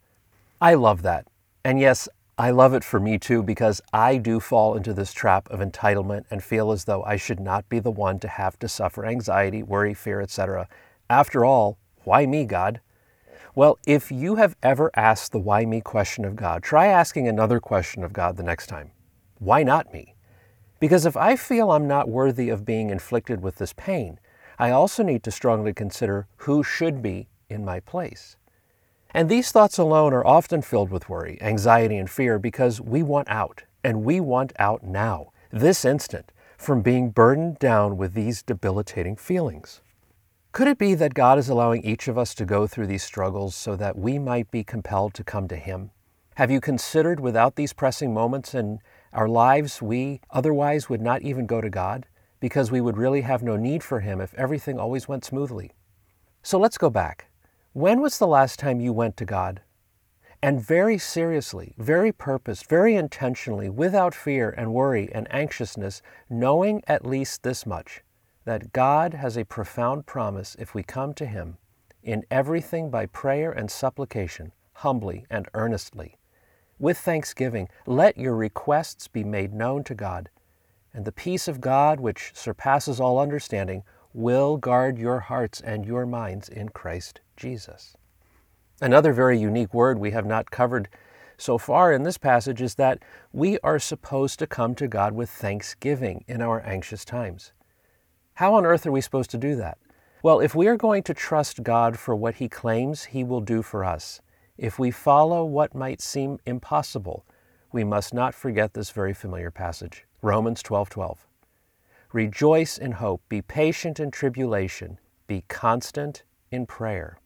I 0.59 0.73
love 0.73 1.03
that. 1.03 1.27
And 1.65 1.79
yes, 1.79 2.07
I 2.37 2.51
love 2.51 2.75
it 2.75 2.83
for 2.83 2.99
me 2.99 3.17
too 3.17 3.41
because 3.41 3.81
I 3.91 4.17
do 4.17 4.39
fall 4.39 4.75
into 4.75 4.93
this 4.93 5.11
trap 5.11 5.49
of 5.49 5.61
entitlement 5.61 6.25
and 6.29 6.43
feel 6.43 6.71
as 6.71 6.85
though 6.85 7.03
I 7.03 7.15
should 7.15 7.39
not 7.39 7.67
be 7.69 7.79
the 7.79 7.89
one 7.89 8.19
to 8.19 8.27
have 8.27 8.59
to 8.59 8.67
suffer 8.67 9.03
anxiety, 9.03 9.63
worry, 9.63 9.95
fear, 9.95 10.21
etc. 10.21 10.67
After 11.09 11.43
all, 11.43 11.79
why 12.03 12.27
me, 12.27 12.45
God? 12.45 12.81
Well, 13.55 13.79
if 13.87 14.11
you 14.11 14.35
have 14.35 14.55
ever 14.61 14.91
asked 14.95 15.31
the 15.31 15.39
why 15.39 15.65
me 15.65 15.81
question 15.81 16.23
of 16.23 16.35
God, 16.35 16.61
try 16.61 16.85
asking 16.85 17.27
another 17.27 17.59
question 17.59 18.03
of 18.03 18.13
God 18.13 18.37
the 18.37 18.43
next 18.43 18.67
time. 18.67 18.91
Why 19.39 19.63
not 19.63 19.91
me? 19.91 20.13
Because 20.79 21.07
if 21.07 21.17
I 21.17 21.35
feel 21.35 21.71
I'm 21.71 21.87
not 21.87 22.07
worthy 22.07 22.49
of 22.49 22.63
being 22.63 22.91
inflicted 22.91 23.41
with 23.41 23.55
this 23.55 23.73
pain, 23.73 24.19
I 24.59 24.69
also 24.69 25.01
need 25.01 25.23
to 25.23 25.31
strongly 25.31 25.73
consider 25.73 26.27
who 26.37 26.61
should 26.61 27.01
be 27.01 27.27
in 27.49 27.65
my 27.65 27.79
place. 27.79 28.37
And 29.15 29.29
these 29.29 29.49
thoughts 29.49 29.77
alone 29.77 30.13
are 30.13 30.27
often 30.27 30.61
filled 30.61 30.91
with 30.91 31.07
worry, 31.07 31.37
anxiety, 31.39 31.95
and 31.95 32.09
fear 32.09 32.37
because 32.37 32.81
we 32.81 33.01
want 33.01 33.29
out, 33.29 33.63
and 33.81 34.03
we 34.03 34.19
want 34.19 34.51
out 34.59 34.83
now, 34.83 35.31
this 35.51 35.85
instant, 35.85 36.33
from 36.57 36.81
being 36.81 37.11
burdened 37.11 37.57
down 37.57 37.95
with 37.95 38.13
these 38.13 38.43
debilitating 38.43 39.15
feelings. 39.15 39.79
Could 40.51 40.67
it 40.67 40.77
be 40.77 40.95
that 40.95 41.13
God 41.13 41.39
is 41.39 41.47
allowing 41.47 41.81
each 41.85 42.09
of 42.09 42.17
us 42.17 42.35
to 42.35 42.43
go 42.43 42.67
through 42.67 42.87
these 42.87 43.03
struggles 43.03 43.55
so 43.55 43.77
that 43.77 43.97
we 43.97 44.19
might 44.19 44.51
be 44.51 44.65
compelled 44.65 45.13
to 45.13 45.23
come 45.23 45.47
to 45.47 45.55
Him? 45.55 45.91
Have 46.35 46.51
you 46.51 46.59
considered 46.59 47.21
without 47.21 47.55
these 47.55 47.71
pressing 47.71 48.13
moments 48.13 48.53
in 48.53 48.79
Our 49.13 49.29
lives 49.29 49.81
we 49.81 50.19
otherwise 50.29 50.89
would 50.89 51.01
not 51.01 51.21
even 51.21 51.45
go 51.45 51.61
to 51.61 51.69
God 51.69 52.05
because 52.41 52.69
we 52.69 52.81
would 52.81 52.97
really 52.97 53.21
have 53.21 53.41
no 53.41 53.55
need 53.55 53.81
for 53.81 54.01
Him 54.01 54.19
if 54.19 54.33
everything 54.33 54.77
always 54.77 55.07
went 55.07 55.23
smoothly. 55.23 55.71
So 56.43 56.59
let's 56.59 56.77
go 56.77 56.89
back. 56.89 57.29
When 57.75 57.99
was 57.99 58.19
the 58.19 58.25
last 58.25 58.57
time 58.57 58.79
you 58.79 58.93
went 58.93 59.17
to 59.17 59.25
God? 59.25 59.59
And 60.41 60.61
very 60.61 60.97
seriously, 60.97 61.75
very 61.77 62.13
purposed, 62.13 62.67
very 62.67 62.95
intentionally, 62.95 63.69
without 63.69 64.15
fear 64.15 64.49
and 64.49 64.73
worry 64.73 65.11
and 65.11 65.27
anxiousness, 65.29 66.01
knowing 66.29 66.83
at 66.87 67.05
least 67.05 67.43
this 67.43 67.65
much 67.65 68.01
that 68.45 68.71
God 68.71 69.15
has 69.15 69.35
a 69.35 69.43
profound 69.43 70.05
promise 70.05 70.55
if 70.57 70.73
we 70.73 70.83
come 70.83 71.13
to 71.15 71.25
Him 71.25 71.57
in 72.01 72.23
everything 72.31 72.89
by 72.89 73.07
prayer 73.07 73.51
and 73.51 73.69
supplication, 73.69 74.53
humbly 74.75 75.25
and 75.29 75.49
earnestly. 75.53 76.17
With 76.79 76.97
thanksgiving, 76.97 77.67
let 77.85 78.17
your 78.17 78.37
requests 78.37 79.09
be 79.09 79.25
made 79.25 79.53
known 79.53 79.83
to 79.83 79.95
God, 79.95 80.29
and 80.93 81.03
the 81.03 81.11
peace 81.11 81.49
of 81.49 81.59
God, 81.59 81.99
which 81.99 82.31
surpasses 82.33 83.01
all 83.01 83.19
understanding, 83.19 83.83
will 84.15 84.55
guard 84.55 84.97
your 84.97 85.19
hearts 85.19 85.59
and 85.59 85.85
your 85.85 86.05
minds 86.05 86.47
in 86.47 86.69
Christ 86.69 87.19
Jesus. 87.35 87.97
Another 88.79 89.11
very 89.11 89.37
unique 89.37 89.73
word 89.73 89.99
we 89.99 90.11
have 90.11 90.25
not 90.25 90.51
covered 90.51 90.87
so 91.37 91.57
far 91.57 91.91
in 91.91 92.03
this 92.03 92.17
passage 92.17 92.61
is 92.61 92.75
that 92.75 93.03
we 93.33 93.59
are 93.59 93.77
supposed 93.77 94.39
to 94.39 94.47
come 94.47 94.73
to 94.75 94.87
God 94.87 95.13
with 95.13 95.29
thanksgiving 95.29 96.23
in 96.29 96.41
our 96.41 96.61
anxious 96.65 97.03
times. 97.03 97.51
How 98.35 98.53
on 98.53 98.65
earth 98.65 98.85
are 98.85 98.91
we 98.91 99.01
supposed 99.01 99.31
to 99.31 99.37
do 99.37 99.57
that? 99.57 99.77
Well, 100.23 100.39
if 100.39 100.55
we 100.55 100.67
are 100.67 100.77
going 100.77 101.03
to 101.03 101.13
trust 101.13 101.61
God 101.61 101.99
for 101.99 102.15
what 102.15 102.35
He 102.35 102.47
claims 102.47 103.05
He 103.05 103.25
will 103.25 103.41
do 103.41 103.61
for 103.61 103.83
us, 103.83 104.21
if 104.57 104.79
we 104.79 104.91
follow 104.91 105.43
what 105.43 105.75
might 105.75 105.99
seem 105.99 106.39
impossible, 106.45 107.25
we 107.73 107.83
must 107.83 108.13
not 108.13 108.33
forget 108.33 108.73
this 108.73 108.91
very 108.91 109.13
familiar 109.13 109.51
passage, 109.51 110.05
Romans 110.21 110.63
12:12. 110.63 110.89
12. 110.89 111.24
Rejoice 112.15 112.77
in 112.77 112.93
hope, 112.93 113.23
be 113.27 113.41
patient 113.41 113.99
in 113.99 114.09
tribulation, 114.09 114.99
be 115.27 115.43
constant 115.49 116.23
in 116.49 116.65
prayer. 116.65 117.19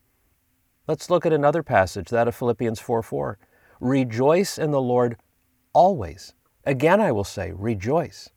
Let's 0.88 1.08
look 1.08 1.24
at 1.24 1.32
another 1.32 1.62
passage, 1.62 2.08
that 2.08 2.26
of 2.26 2.34
Philippians 2.34 2.80
4 2.80 3.00
4. 3.00 3.38
Rejoice 3.78 4.58
in 4.58 4.72
the 4.72 4.80
Lord 4.80 5.16
always. 5.72 6.34
Again, 6.64 7.00
I 7.00 7.12
will 7.12 7.22
say, 7.22 7.52
rejoice. 7.54 8.30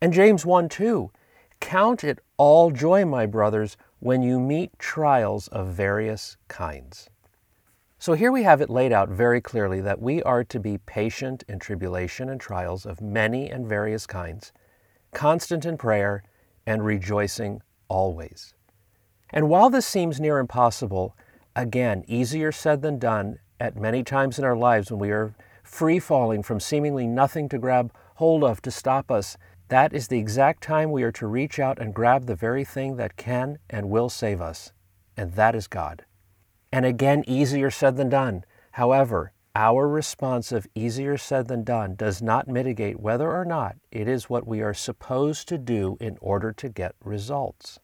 And 0.00 0.12
James 0.12 0.46
1 0.46 0.68
2. 0.68 1.10
Count 1.58 2.04
it 2.04 2.20
all 2.36 2.70
joy, 2.70 3.04
my 3.04 3.26
brothers, 3.26 3.76
when 3.98 4.22
you 4.22 4.38
meet 4.38 4.78
trials 4.78 5.48
of 5.48 5.74
various 5.74 6.36
kinds. 6.46 7.10
So 7.98 8.12
here 8.12 8.30
we 8.30 8.44
have 8.44 8.60
it 8.60 8.70
laid 8.70 8.92
out 8.92 9.08
very 9.08 9.40
clearly 9.40 9.80
that 9.80 10.00
we 10.00 10.22
are 10.22 10.44
to 10.44 10.60
be 10.60 10.78
patient 10.78 11.42
in 11.48 11.58
tribulation 11.58 12.28
and 12.28 12.40
trials 12.40 12.86
of 12.86 13.00
many 13.00 13.50
and 13.50 13.66
various 13.66 14.06
kinds, 14.06 14.52
constant 15.14 15.64
in 15.64 15.78
prayer, 15.78 16.22
and 16.66 16.84
rejoicing 16.84 17.62
always. 17.88 18.54
And 19.30 19.48
while 19.48 19.70
this 19.70 19.86
seems 19.86 20.20
near 20.20 20.38
impossible, 20.38 21.16
again, 21.56 22.04
easier 22.06 22.52
said 22.52 22.82
than 22.82 22.98
done 22.98 23.38
at 23.58 23.76
many 23.76 24.02
times 24.02 24.38
in 24.38 24.44
our 24.44 24.56
lives 24.56 24.90
when 24.90 25.00
we 25.00 25.10
are 25.10 25.34
free 25.62 25.98
falling 25.98 26.42
from 26.42 26.60
seemingly 26.60 27.06
nothing 27.06 27.48
to 27.48 27.58
grab 27.58 27.92
hold 28.16 28.44
of 28.44 28.60
to 28.62 28.70
stop 28.70 29.10
us 29.10 29.36
that 29.68 29.92
is 29.92 30.08
the 30.08 30.18
exact 30.18 30.62
time 30.62 30.92
we 30.92 31.02
are 31.02 31.12
to 31.12 31.26
reach 31.26 31.58
out 31.58 31.78
and 31.78 31.94
grab 31.94 32.26
the 32.26 32.36
very 32.36 32.64
thing 32.64 32.96
that 32.96 33.16
can 33.16 33.58
and 33.70 33.88
will 33.88 34.08
save 34.08 34.40
us, 34.40 34.72
and 35.16 35.32
that 35.32 35.54
is 35.54 35.66
God. 35.66 36.04
And 36.70 36.84
again, 36.84 37.24
easier 37.26 37.70
said 37.70 37.96
than 37.96 38.08
done. 38.08 38.44
However, 38.72 39.32
our 39.56 39.86
response 39.86 40.50
of 40.50 40.66
easier 40.74 41.16
said 41.16 41.46
than 41.46 41.62
done 41.62 41.94
does 41.94 42.20
not 42.20 42.48
mitigate 42.48 42.98
whether 42.98 43.30
or 43.30 43.44
not 43.44 43.76
it 43.92 44.08
is 44.08 44.28
what 44.28 44.48
we 44.48 44.60
are 44.60 44.74
supposed 44.74 45.46
to 45.48 45.58
do 45.58 45.96
in 46.00 46.18
order 46.20 46.52
to 46.52 46.68
get 46.68 46.96
results. 47.04 47.78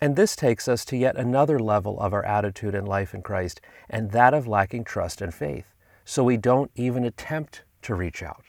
And 0.00 0.16
this 0.16 0.34
takes 0.34 0.66
us 0.66 0.84
to 0.86 0.96
yet 0.96 1.16
another 1.16 1.60
level 1.60 2.00
of 2.00 2.12
our 2.12 2.24
attitude 2.24 2.74
in 2.74 2.84
life 2.84 3.14
in 3.14 3.22
Christ, 3.22 3.60
and 3.88 4.10
that 4.10 4.34
of 4.34 4.48
lacking 4.48 4.84
trust 4.84 5.20
and 5.20 5.32
faith. 5.32 5.66
So 6.04 6.24
we 6.24 6.36
don't 6.36 6.70
even 6.74 7.04
attempt 7.04 7.62
to 7.82 7.94
reach 7.94 8.22
out. 8.22 8.46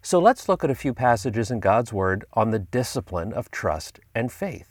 So 0.00 0.18
let's 0.18 0.48
look 0.48 0.64
at 0.64 0.70
a 0.70 0.74
few 0.74 0.94
passages 0.94 1.50
in 1.50 1.60
God's 1.60 1.92
Word 1.92 2.24
on 2.32 2.52
the 2.52 2.58
discipline 2.58 3.32
of 3.32 3.50
trust 3.50 4.00
and 4.14 4.30
faith. 4.30 4.70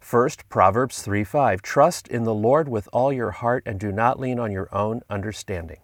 First, 0.00 0.48
Proverbs 0.48 1.02
3 1.02 1.24
5. 1.24 1.60
Trust 1.60 2.08
in 2.08 2.22
the 2.22 2.34
Lord 2.34 2.68
with 2.68 2.88
all 2.92 3.12
your 3.12 3.32
heart 3.32 3.64
and 3.66 3.78
do 3.78 3.92
not 3.92 4.18
lean 4.18 4.38
on 4.38 4.52
your 4.52 4.74
own 4.74 5.02
understanding. 5.10 5.80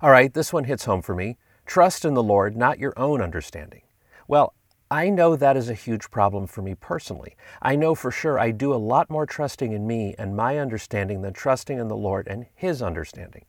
All 0.00 0.10
right, 0.10 0.32
this 0.32 0.52
one 0.52 0.62
hits 0.62 0.84
home 0.84 1.02
for 1.02 1.16
me. 1.16 1.38
Trust 1.66 2.04
in 2.04 2.14
the 2.14 2.22
Lord, 2.22 2.56
not 2.56 2.78
your 2.78 2.92
own 2.96 3.20
understanding. 3.20 3.82
Well, 4.28 4.54
I 4.92 5.10
know 5.10 5.34
that 5.34 5.56
is 5.56 5.68
a 5.68 5.74
huge 5.74 6.12
problem 6.12 6.46
for 6.46 6.62
me 6.62 6.76
personally. 6.76 7.34
I 7.60 7.74
know 7.74 7.96
for 7.96 8.12
sure 8.12 8.38
I 8.38 8.52
do 8.52 8.72
a 8.72 8.76
lot 8.76 9.10
more 9.10 9.26
trusting 9.26 9.72
in 9.72 9.88
me 9.88 10.14
and 10.16 10.36
my 10.36 10.56
understanding 10.58 11.22
than 11.22 11.32
trusting 11.32 11.78
in 11.78 11.88
the 11.88 11.96
Lord 11.96 12.28
and 12.28 12.46
His 12.54 12.80
understanding. 12.80 13.44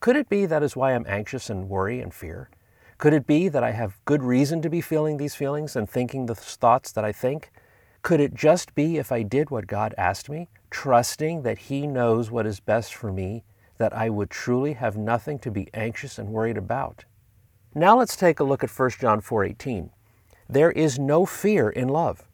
Could 0.00 0.16
it 0.16 0.28
be 0.28 0.44
that 0.44 0.62
is 0.62 0.76
why 0.76 0.94
I'm 0.94 1.06
anxious 1.08 1.48
and 1.48 1.66
worry 1.66 2.02
and 2.02 2.12
fear? 2.12 2.50
Could 2.98 3.14
it 3.14 3.26
be 3.26 3.48
that 3.48 3.64
I 3.64 3.70
have 3.70 3.98
good 4.04 4.22
reason 4.22 4.60
to 4.62 4.68
be 4.68 4.82
feeling 4.82 5.16
these 5.16 5.34
feelings 5.34 5.76
and 5.76 5.88
thinking 5.88 6.26
the 6.26 6.34
thoughts 6.34 6.92
that 6.92 7.06
I 7.06 7.12
think? 7.12 7.50
Could 8.02 8.20
it 8.20 8.34
just 8.34 8.74
be 8.74 8.98
if 8.98 9.10
I 9.10 9.22
did 9.22 9.50
what 9.50 9.66
God 9.66 9.94
asked 9.96 10.28
me, 10.28 10.50
trusting 10.70 11.40
that 11.42 11.56
He 11.56 11.86
knows 11.86 12.30
what 12.30 12.44
is 12.44 12.60
best 12.60 12.94
for 12.94 13.10
me, 13.10 13.44
that 13.78 13.92
I 13.92 14.10
would 14.10 14.30
truly 14.30 14.74
have 14.74 14.96
nothing 14.96 15.38
to 15.40 15.50
be 15.50 15.68
anxious 15.74 16.18
and 16.18 16.30
worried 16.30 16.56
about? 16.56 17.04
Now 17.74 17.98
let's 17.98 18.16
take 18.16 18.40
a 18.40 18.44
look 18.44 18.64
at 18.64 18.70
1 18.70 18.98
John 18.98 19.20
4:18. 19.20 19.90
There 20.48 20.70
is 20.70 20.98
no 20.98 21.26
fear 21.26 21.68
in 21.68 21.88
love, 21.88 22.26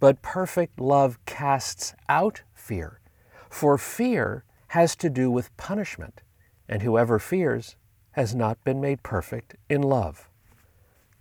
but 0.00 0.22
perfect 0.22 0.80
love 0.80 1.18
casts 1.26 1.94
out 2.08 2.42
fear. 2.54 3.00
For 3.48 3.76
fear 3.78 4.44
has 4.68 4.96
to 4.96 5.10
do 5.10 5.30
with 5.30 5.56
punishment, 5.56 6.22
and 6.68 6.82
whoever 6.82 7.18
fears 7.18 7.76
has 8.12 8.34
not 8.34 8.62
been 8.64 8.80
made 8.80 9.02
perfect 9.02 9.56
in 9.68 9.82
love. 9.82 10.28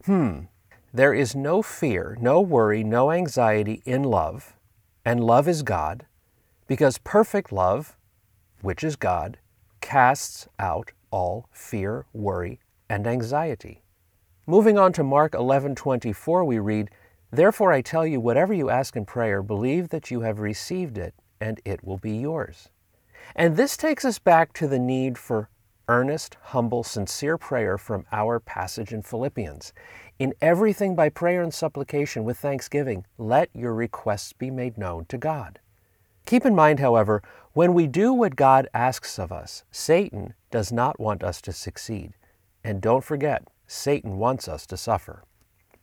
Hmm, 0.06 0.46
there 0.94 1.14
is 1.14 1.36
no 1.36 1.62
fear, 1.62 2.18
no 2.20 2.42
worry, 2.42 2.84
no 2.84 3.12
anxiety 3.12 3.82
in 3.86 4.04
love, 4.04 4.56
and 5.06 5.24
love 5.24 5.48
is 5.48 5.62
God, 5.62 6.06
because 6.68 6.98
perfect 7.00 7.52
love, 7.52 7.96
which 8.62 8.84
is 8.84 8.96
God, 8.96 9.38
casts 9.82 10.48
out 10.60 10.92
all 11.12 11.48
fear, 11.52 12.06
worry, 12.14 12.60
and 12.90 13.08
anxiety. 13.08 13.84
Moving 14.46 14.78
on 14.78 14.94
to 14.94 15.04
Mark 15.04 15.34
11:24 15.34 16.44
we 16.44 16.60
read, 16.60 16.90
"Therefore 17.32 17.72
I 17.72 17.82
tell 17.82 18.06
you 18.06 18.20
whatever 18.20 18.54
you 18.54 18.70
ask 18.70 18.96
in 18.96 19.06
prayer, 19.06 19.44
believe 19.44 19.90
that 19.90 20.10
you 20.10 20.22
have 20.22 20.40
received 20.40 20.98
it 20.98 21.14
and 21.40 21.62
it 21.66 21.84
will 21.84 21.98
be 21.98 22.18
yours." 22.18 22.70
And 23.36 23.56
this 23.56 23.78
takes 23.78 24.06
us 24.06 24.18
back 24.20 24.54
to 24.54 24.68
the 24.68 24.80
need 24.80 25.18
for 25.18 25.50
earnest, 25.88 26.38
humble, 26.42 26.84
sincere 26.84 27.38
prayer 27.38 27.78
from 27.78 28.06
our 28.12 28.40
passage 28.40 28.94
in 28.94 29.02
Philippians. 29.02 29.74
In 30.20 30.34
everything 30.40 30.96
by 30.96 31.10
prayer 31.10 31.42
and 31.42 31.54
supplication 31.54 32.24
with 32.24 32.38
thanksgiving, 32.38 33.06
let 33.18 33.50
your 33.54 33.74
requests 33.74 34.32
be 34.32 34.52
made 34.52 34.78
known 34.78 35.06
to 35.06 35.18
God. 35.18 35.60
Keep 36.26 36.46
in 36.46 36.54
mind, 36.54 36.80
however, 36.80 37.24
when 37.54 37.74
we 37.74 37.88
do 37.88 38.14
what 38.14 38.36
God 38.36 38.68
asks 38.74 39.18
of 39.18 39.32
us, 39.32 39.64
Satan 39.72 40.36
does 40.52 40.72
not 40.72 41.00
want 41.00 41.24
us 41.24 41.42
to 41.42 41.52
succeed. 41.52 42.14
And 42.64 42.82
don't 42.82 43.04
forget, 43.04 43.48
Satan 43.66 44.18
wants 44.18 44.48
us 44.48 44.68
to 44.68 44.78
suffer. 44.78 45.24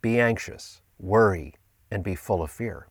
Be 0.01 0.19
anxious, 0.19 0.81
worry, 0.97 1.55
and 1.91 2.03
be 2.03 2.15
full 2.15 2.41
of 2.41 2.51
fear. 2.51 2.87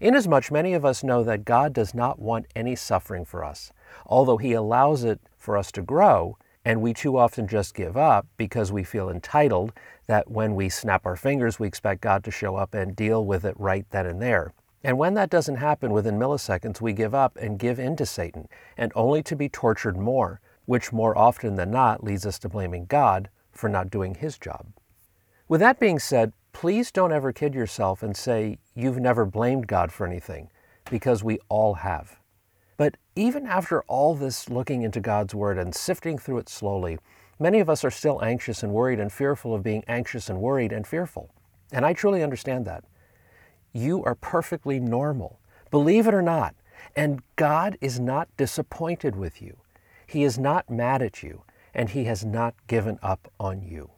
Inasmuch 0.00 0.50
many 0.50 0.72
of 0.74 0.84
us 0.84 1.02
know 1.02 1.22
that 1.24 1.44
God 1.44 1.72
does 1.72 1.94
not 1.94 2.18
want 2.18 2.46
any 2.54 2.76
suffering 2.76 3.24
for 3.24 3.44
us, 3.44 3.72
although 4.06 4.36
He 4.36 4.52
allows 4.52 5.04
it 5.04 5.20
for 5.36 5.56
us 5.56 5.72
to 5.72 5.82
grow, 5.82 6.36
and 6.64 6.80
we 6.80 6.94
too 6.94 7.16
often 7.16 7.48
just 7.48 7.74
give 7.74 7.96
up 7.96 8.26
because 8.36 8.70
we 8.70 8.84
feel 8.84 9.10
entitled 9.10 9.72
that 10.06 10.30
when 10.30 10.54
we 10.54 10.68
snap 10.68 11.06
our 11.06 11.16
fingers, 11.16 11.58
we 11.58 11.66
expect 11.66 12.00
God 12.00 12.22
to 12.24 12.30
show 12.30 12.56
up 12.56 12.74
and 12.74 12.94
deal 12.94 13.24
with 13.24 13.44
it 13.44 13.58
right 13.58 13.86
then 13.90 14.06
and 14.06 14.22
there. 14.22 14.52
And 14.84 14.98
when 14.98 15.14
that 15.14 15.30
doesn't 15.30 15.56
happen 15.56 15.92
within 15.92 16.18
milliseconds, 16.18 16.80
we 16.80 16.92
give 16.92 17.14
up 17.14 17.36
and 17.36 17.58
give 17.58 17.78
in 17.78 17.96
to 17.96 18.06
Satan, 18.06 18.48
and 18.76 18.92
only 18.94 19.22
to 19.22 19.36
be 19.36 19.48
tortured 19.48 19.96
more, 19.96 20.40
which 20.64 20.92
more 20.92 21.16
often 21.16 21.56
than 21.56 21.70
not 21.70 22.02
leads 22.02 22.26
us 22.26 22.38
to 22.40 22.48
blaming 22.48 22.86
God 22.86 23.28
for 23.52 23.68
not 23.68 23.90
doing 23.90 24.14
his 24.14 24.38
job. 24.38 24.66
With 25.48 25.60
that 25.60 25.78
being 25.78 25.98
said, 25.98 26.32
please 26.52 26.90
don't 26.90 27.12
ever 27.12 27.32
kid 27.32 27.54
yourself 27.54 28.02
and 28.02 28.16
say 28.16 28.58
you've 28.74 28.98
never 28.98 29.24
blamed 29.24 29.66
God 29.66 29.92
for 29.92 30.06
anything, 30.06 30.50
because 30.90 31.22
we 31.22 31.38
all 31.48 31.74
have. 31.74 32.18
But 32.76 32.96
even 33.14 33.46
after 33.46 33.82
all 33.82 34.14
this 34.14 34.48
looking 34.48 34.82
into 34.82 35.00
God's 35.00 35.34
Word 35.34 35.58
and 35.58 35.74
sifting 35.74 36.18
through 36.18 36.38
it 36.38 36.48
slowly, 36.48 36.98
many 37.38 37.60
of 37.60 37.70
us 37.70 37.84
are 37.84 37.90
still 37.90 38.22
anxious 38.24 38.62
and 38.62 38.72
worried 38.72 38.98
and 38.98 39.12
fearful 39.12 39.54
of 39.54 39.62
being 39.62 39.84
anxious 39.86 40.28
and 40.28 40.40
worried 40.40 40.72
and 40.72 40.86
fearful. 40.86 41.30
And 41.70 41.86
I 41.86 41.92
truly 41.92 42.22
understand 42.22 42.64
that. 42.66 42.84
You 43.72 44.04
are 44.04 44.14
perfectly 44.14 44.78
normal, 44.78 45.40
believe 45.70 46.06
it 46.06 46.14
or 46.14 46.22
not. 46.22 46.54
And 46.94 47.22
God 47.36 47.78
is 47.80 47.98
not 47.98 48.28
disappointed 48.36 49.16
with 49.16 49.40
you. 49.40 49.58
He 50.06 50.24
is 50.24 50.38
not 50.38 50.68
mad 50.68 51.00
at 51.00 51.22
you, 51.22 51.44
and 51.72 51.88
He 51.88 52.04
has 52.04 52.24
not 52.24 52.54
given 52.66 52.98
up 53.02 53.32
on 53.40 53.62
you. 53.62 53.92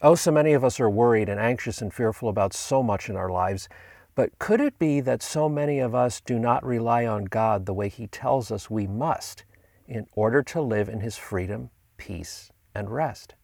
Oh, 0.00 0.14
so 0.14 0.30
many 0.30 0.52
of 0.52 0.62
us 0.62 0.78
are 0.78 0.90
worried 0.90 1.28
and 1.28 1.40
anxious 1.40 1.82
and 1.82 1.92
fearful 1.92 2.28
about 2.28 2.52
so 2.52 2.82
much 2.84 3.08
in 3.08 3.16
our 3.16 3.30
lives, 3.30 3.68
but 4.14 4.38
could 4.38 4.60
it 4.60 4.78
be 4.78 5.00
that 5.00 5.22
so 5.22 5.48
many 5.48 5.80
of 5.80 5.94
us 5.94 6.20
do 6.20 6.38
not 6.38 6.64
rely 6.64 7.04
on 7.04 7.24
God 7.24 7.66
the 7.66 7.74
way 7.74 7.88
He 7.88 8.06
tells 8.06 8.52
us 8.52 8.70
we 8.70 8.86
must 8.86 9.44
in 9.88 10.06
order 10.12 10.42
to 10.44 10.60
live 10.60 10.88
in 10.88 11.00
His 11.00 11.16
freedom, 11.16 11.70
peace, 11.96 12.52
and 12.74 12.90
rest? 12.90 13.34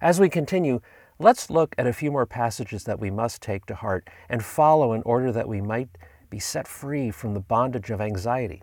As 0.00 0.18
we 0.18 0.28
continue, 0.28 0.80
let's 1.20 1.50
look 1.50 1.74
at 1.76 1.86
a 1.86 1.92
few 1.92 2.10
more 2.10 2.24
passages 2.24 2.84
that 2.84 2.98
we 2.98 3.10
must 3.10 3.42
take 3.42 3.66
to 3.66 3.74
heart 3.74 4.08
and 4.30 4.42
follow 4.42 4.94
in 4.94 5.02
order 5.02 5.30
that 5.30 5.46
we 5.46 5.60
might 5.60 5.90
be 6.30 6.38
set 6.38 6.66
free 6.66 7.10
from 7.10 7.34
the 7.34 7.40
bondage 7.40 7.90
of 7.90 8.00
anxiety. 8.00 8.62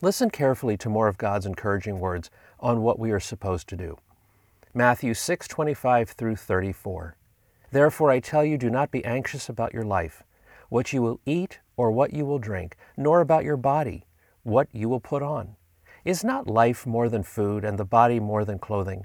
Listen 0.00 0.30
carefully 0.30 0.78
to 0.78 0.88
more 0.88 1.06
of 1.06 1.18
God's 1.18 1.44
encouraging 1.44 2.00
words 2.00 2.30
on 2.58 2.80
what 2.80 2.98
we 2.98 3.12
are 3.12 3.20
supposed 3.20 3.68
to 3.68 3.76
do. 3.76 3.98
Matthew 4.72 5.12
6:25 5.12 6.08
through 6.08 6.36
34. 6.36 7.14
Therefore 7.70 8.10
I 8.10 8.20
tell 8.20 8.42
you 8.42 8.56
do 8.56 8.70
not 8.70 8.90
be 8.90 9.04
anxious 9.04 9.50
about 9.50 9.74
your 9.74 9.84
life, 9.84 10.22
what 10.70 10.94
you 10.94 11.02
will 11.02 11.20
eat 11.26 11.60
or 11.76 11.90
what 11.90 12.14
you 12.14 12.24
will 12.24 12.38
drink, 12.38 12.74
nor 12.96 13.20
about 13.20 13.44
your 13.44 13.58
body, 13.58 14.06
what 14.44 14.68
you 14.72 14.88
will 14.88 15.00
put 15.00 15.22
on. 15.22 15.56
Is 16.06 16.24
not 16.24 16.46
life 16.46 16.86
more 16.86 17.10
than 17.10 17.22
food 17.22 17.66
and 17.66 17.78
the 17.78 17.84
body 17.84 18.18
more 18.18 18.46
than 18.46 18.58
clothing? 18.58 19.04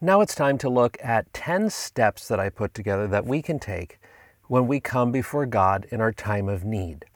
Now 0.00 0.20
it's 0.20 0.34
time 0.34 0.58
to 0.58 0.68
look 0.68 0.98
at 1.02 1.32
10 1.32 1.70
steps 1.70 2.28
that 2.28 2.38
I 2.38 2.50
put 2.50 2.74
together 2.74 3.06
that 3.08 3.24
we 3.24 3.40
can 3.40 3.58
take 3.58 3.98
when 4.46 4.66
we 4.66 4.78
come 4.78 5.10
before 5.10 5.46
God 5.46 5.86
in 5.90 6.02
our 6.02 6.12
time 6.12 6.50
of 6.50 6.66
need. 6.66 7.06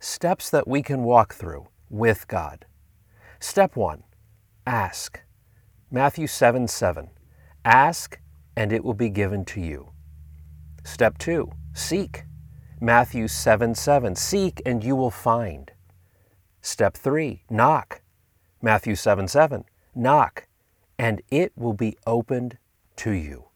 Steps 0.00 0.48
that 0.48 0.66
we 0.66 0.82
can 0.82 1.02
walk 1.02 1.34
through 1.34 1.68
with 1.90 2.26
God. 2.26 2.64
Step 3.40 3.76
1 3.76 4.04
Ask. 4.66 5.20
Matthew 5.90 6.26
7 6.26 6.66
7. 6.66 7.10
Ask 7.62 8.18
and 8.56 8.72
it 8.72 8.84
will 8.84 8.94
be 8.94 9.10
given 9.10 9.44
to 9.44 9.60
you. 9.60 9.90
Step 10.82 11.18
2 11.18 11.52
Seek. 11.74 12.24
Matthew 12.80 13.28
7 13.28 13.74
7. 13.74 14.14
Seek 14.14 14.62
and 14.64 14.82
you 14.82 14.96
will 14.96 15.10
find. 15.10 15.72
Step 16.62 16.96
3 16.96 17.42
Knock. 17.50 18.00
Matthew 18.62 18.94
7 18.94 19.28
7. 19.28 19.66
Knock 19.94 20.46
and 20.98 21.22
it 21.30 21.52
will 21.56 21.72
be 21.72 21.96
opened 22.06 22.58
to 22.96 23.12
you. 23.12 23.46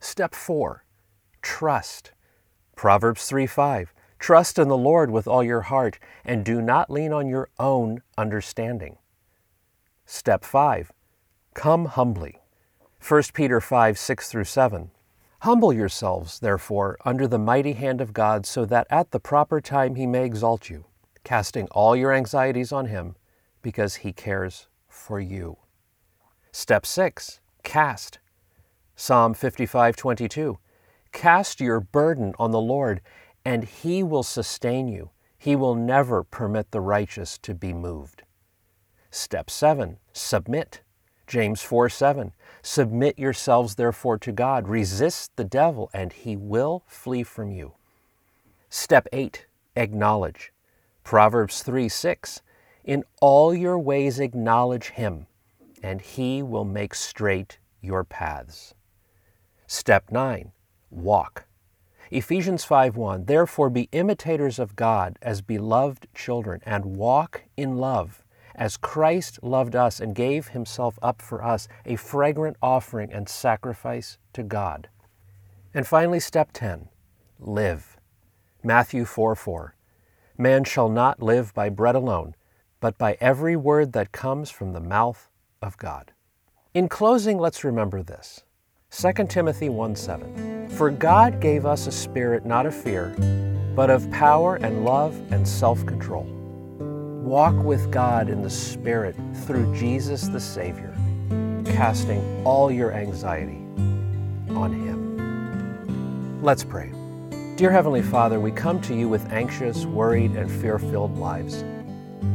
Step 0.00 0.34
4 0.34 0.84
Trust. 1.42 2.12
Proverbs 2.74 3.26
3 3.26 3.46
5. 3.46 3.92
Trust 4.18 4.58
in 4.58 4.68
the 4.68 4.76
Lord 4.76 5.10
with 5.10 5.28
all 5.28 5.42
your 5.42 5.62
heart 5.62 5.98
and 6.24 6.44
do 6.44 6.60
not 6.60 6.90
lean 6.90 7.12
on 7.12 7.28
your 7.28 7.48
own 7.58 8.02
understanding. 8.18 8.98
Step 10.04 10.44
5 10.44 10.92
Come 11.54 11.86
humbly. 11.86 12.40
1 13.06 13.22
Peter 13.34 13.60
5 13.60 13.98
6 13.98 14.30
through 14.30 14.44
7. 14.44 14.90
Humble 15.40 15.72
yourselves, 15.72 16.40
therefore, 16.40 16.96
under 17.04 17.28
the 17.28 17.38
mighty 17.38 17.74
hand 17.74 18.00
of 18.00 18.12
God, 18.12 18.46
so 18.46 18.64
that 18.64 18.86
at 18.90 19.10
the 19.10 19.20
proper 19.20 19.60
time 19.60 19.94
he 19.94 20.06
may 20.06 20.24
exalt 20.24 20.70
you, 20.70 20.86
casting 21.24 21.66
all 21.70 21.94
your 21.94 22.12
anxieties 22.12 22.72
on 22.72 22.86
him, 22.86 23.14
because 23.62 23.96
he 23.96 24.12
cares 24.12 24.66
for 24.88 25.20
you. 25.20 25.58
Step 26.58 26.86
6 26.86 27.40
Cast. 27.64 28.18
Psalm 28.94 29.34
55 29.34 29.94
22. 29.94 30.58
Cast 31.12 31.60
your 31.60 31.80
burden 31.80 32.32
on 32.38 32.50
the 32.50 32.58
Lord, 32.58 33.02
and 33.44 33.62
he 33.62 34.02
will 34.02 34.22
sustain 34.22 34.88
you. 34.88 35.10
He 35.36 35.54
will 35.54 35.74
never 35.74 36.22
permit 36.24 36.70
the 36.70 36.80
righteous 36.80 37.36
to 37.42 37.52
be 37.52 37.74
moved. 37.74 38.22
Step 39.10 39.50
7 39.50 39.98
Submit. 40.14 40.80
James 41.26 41.60
4 41.60 41.90
7. 41.90 42.32
Submit 42.62 43.18
yourselves 43.18 43.74
therefore 43.74 44.16
to 44.16 44.32
God, 44.32 44.66
resist 44.66 45.36
the 45.36 45.44
devil, 45.44 45.90
and 45.92 46.10
he 46.10 46.36
will 46.36 46.84
flee 46.86 47.22
from 47.22 47.50
you. 47.50 47.74
Step 48.70 49.06
8 49.12 49.44
Acknowledge. 49.76 50.54
Proverbs 51.04 51.62
3 51.62 51.90
6. 51.90 52.40
In 52.82 53.04
all 53.20 53.54
your 53.54 53.78
ways 53.78 54.18
acknowledge 54.18 54.88
him, 54.88 55.26
and 55.86 56.00
he 56.00 56.42
will 56.42 56.64
make 56.64 56.96
straight 56.96 57.60
your 57.80 58.02
paths. 58.02 58.74
Step 59.68 60.10
9 60.10 60.50
Walk. 60.90 61.46
Ephesians 62.10 62.64
5:1 62.64 63.26
Therefore 63.26 63.70
be 63.70 63.88
imitators 63.92 64.58
of 64.58 64.74
God 64.74 65.16
as 65.22 65.42
beloved 65.42 66.08
children 66.12 66.60
and 66.66 66.96
walk 66.96 67.44
in 67.56 67.76
love 67.76 68.24
as 68.56 68.76
Christ 68.76 69.38
loved 69.44 69.76
us 69.76 70.00
and 70.00 70.12
gave 70.12 70.48
himself 70.48 70.98
up 71.02 71.22
for 71.22 71.44
us, 71.44 71.68
a 71.84 71.94
fragrant 71.94 72.56
offering 72.60 73.12
and 73.12 73.28
sacrifice 73.28 74.18
to 74.32 74.42
God. 74.42 74.88
And 75.72 75.86
finally, 75.86 76.18
step 76.18 76.50
10 76.52 76.88
live. 77.38 77.96
Matthew 78.64 79.04
4 79.04 79.36
4. 79.36 79.76
Man 80.36 80.64
shall 80.64 80.88
not 80.88 81.22
live 81.22 81.54
by 81.54 81.68
bread 81.68 81.94
alone, 81.94 82.34
but 82.80 82.98
by 82.98 83.16
every 83.20 83.54
word 83.54 83.92
that 83.92 84.10
comes 84.10 84.50
from 84.50 84.72
the 84.72 84.80
mouth 84.80 85.30
of 85.62 85.76
God. 85.78 86.12
In 86.74 86.88
closing, 86.88 87.38
let's 87.38 87.64
remember 87.64 88.02
this 88.02 88.42
2 88.90 89.26
Timothy 89.28 89.68
1 89.68 89.96
7. 89.96 90.68
For 90.70 90.90
God 90.90 91.40
gave 91.40 91.66
us 91.66 91.86
a 91.86 91.92
spirit 91.92 92.44
not 92.44 92.66
of 92.66 92.74
fear, 92.74 93.14
but 93.74 93.90
of 93.90 94.10
power 94.10 94.56
and 94.56 94.84
love 94.84 95.14
and 95.30 95.46
self 95.46 95.84
control. 95.86 96.24
Walk 97.22 97.56
with 97.64 97.90
God 97.90 98.28
in 98.28 98.40
the 98.40 98.50
Spirit 98.50 99.16
through 99.46 99.74
Jesus 99.74 100.28
the 100.28 100.38
Savior, 100.38 100.94
casting 101.64 102.22
all 102.44 102.70
your 102.70 102.92
anxiety 102.92 103.58
on 104.54 104.72
Him. 104.72 106.40
Let's 106.40 106.62
pray. 106.62 106.92
Dear 107.56 107.72
Heavenly 107.72 108.02
Father, 108.02 108.38
we 108.38 108.52
come 108.52 108.80
to 108.82 108.94
you 108.94 109.08
with 109.08 109.28
anxious, 109.32 109.86
worried, 109.86 110.36
and 110.36 110.48
fear 110.48 110.78
filled 110.78 111.18
lives. 111.18 111.64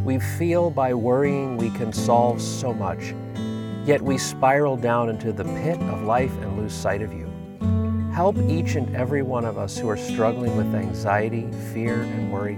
We 0.03 0.19
feel 0.19 0.69
by 0.69 0.93
worrying 0.93 1.57
we 1.57 1.69
can 1.71 1.93
solve 1.93 2.41
so 2.41 2.73
much, 2.73 3.13
yet 3.85 4.01
we 4.01 4.17
spiral 4.17 4.77
down 4.77 5.09
into 5.09 5.31
the 5.31 5.45
pit 5.45 5.79
of 5.83 6.03
life 6.03 6.35
and 6.41 6.57
lose 6.57 6.73
sight 6.73 7.01
of 7.01 7.13
you. 7.13 7.29
Help 8.13 8.37
each 8.37 8.75
and 8.75 8.95
every 8.95 9.21
one 9.21 9.45
of 9.45 9.57
us 9.57 9.77
who 9.77 9.89
are 9.89 9.97
struggling 9.97 10.57
with 10.57 10.75
anxiety, 10.75 11.49
fear, 11.73 12.01
and 12.01 12.31
worry 12.31 12.55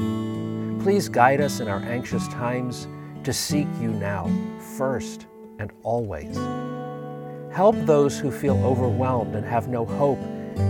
Please 0.84 1.08
guide 1.08 1.40
us 1.40 1.62
in 1.62 1.70
our 1.70 1.80
anxious 1.84 2.28
times 2.28 2.90
to 3.24 3.32
seek 3.32 3.68
you 3.80 3.88
now, 3.88 4.30
first 4.78 5.28
and 5.58 5.72
always. 5.82 6.36
Help 7.56 7.78
those 7.86 8.20
who 8.20 8.30
feel 8.30 8.62
overwhelmed 8.66 9.34
and 9.34 9.46
have 9.46 9.70
no 9.70 9.86
hope 9.86 10.20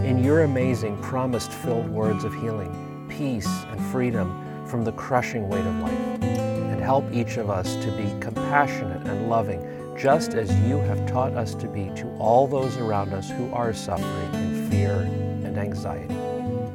in 0.06 0.24
your 0.24 0.44
amazing 0.44 1.02
promised 1.02 1.52
filled 1.52 1.90
words 1.90 2.26
of 2.26 2.34
healing, 2.36 3.08
peace, 3.10 3.50
and 3.72 3.82
freedom 3.88 4.68
from 4.68 4.84
the 4.84 4.92
crushing 4.92 5.50
weight 5.50 5.66
of 5.66 5.76
life. 5.80 6.43
Help 6.84 7.06
each 7.14 7.38
of 7.38 7.50
us 7.50 7.78
to 7.78 7.90
be 7.92 8.14
compassionate 8.20 9.08
and 9.08 9.30
loving, 9.30 9.66
just 9.98 10.34
as 10.34 10.54
you 10.68 10.78
have 10.80 11.08
taught 11.08 11.32
us 11.34 11.56
to 11.56 11.70
be 11.70 11.90
to 11.96 12.06
all 12.20 12.46
those 12.46 12.76
around 12.76 13.14
us 13.14 13.30
who 13.30 13.50
are 13.54 13.74
suffering 13.74 14.36
in 14.36 14.70
fear 14.70 15.04
and 15.46 15.58
anxiety 15.58 16.14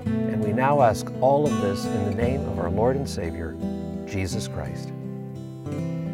And 0.07 0.43
we 0.43 0.55
now 0.55 0.81
ask 0.81 1.13
all 1.21 1.47
of 1.47 1.61
this 1.61 1.85
in 1.85 2.05
the 2.07 2.15
name 2.15 2.41
of 2.49 2.59
our 2.59 2.71
Lord 2.71 2.97
and 2.97 3.07
Savior, 3.09 3.55
Jesus 4.07 4.49
Christ. 4.49 4.93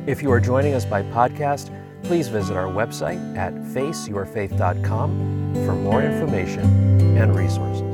If 0.06 0.22
you 0.22 0.32
are 0.32 0.40
joining 0.40 0.74
us 0.74 0.84
by 0.84 1.04
podcast, 1.04 1.70
please 2.02 2.26
visit 2.26 2.56
our 2.56 2.66
website 2.66 3.36
at 3.36 3.54
faceyourfaith.com 3.54 5.54
for 5.64 5.72
more 5.72 6.02
information 6.02 7.16
and 7.16 7.36
resources. 7.36 7.93